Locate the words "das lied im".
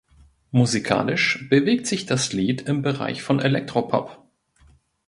2.07-2.81